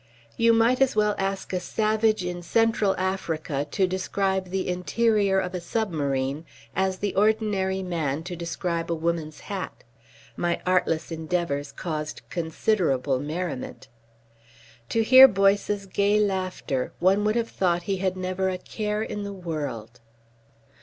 You 0.35 0.51
might 0.51 0.81
as 0.81 0.95
well 0.95 1.13
ask 1.19 1.53
a 1.53 1.59
savage 1.59 2.25
in 2.25 2.41
Central 2.41 2.95
Africa 2.97 3.67
to 3.69 3.85
describe 3.85 4.49
the 4.49 4.67
interior 4.67 5.39
of 5.39 5.53
a 5.53 5.61
submarine 5.61 6.43
as 6.75 6.97
the 6.97 7.13
ordinary 7.13 7.83
man 7.83 8.23
to 8.23 8.35
describe 8.35 8.89
a 8.89 8.95
woman's 8.95 9.41
hat. 9.41 9.83
My 10.35 10.59
artless 10.65 11.11
endeavours 11.11 11.71
caused 11.71 12.23
considerable 12.31 13.19
merriment. 13.19 13.89
To 14.89 15.03
hear 15.03 15.27
Boyce's 15.27 15.85
gay 15.85 16.19
laughter 16.19 16.93
one 16.97 17.23
would 17.23 17.35
have 17.35 17.49
thought 17.49 17.83
he 17.83 17.97
had 17.97 18.17
never 18.17 18.49
a 18.49 18.57
care 18.57 19.03
in 19.03 19.21
the 19.21 19.33
world 19.33 19.99